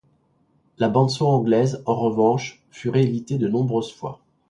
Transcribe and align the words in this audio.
La 0.79 0.89
bande-son 0.89 1.27
anglaise, 1.27 1.83
en 1.85 1.93
revanche, 1.93 2.63
fut 2.71 2.89
ré-éditée 2.89 3.37
de 3.37 3.47
nombreuses 3.47 3.93
fois. 3.93 4.19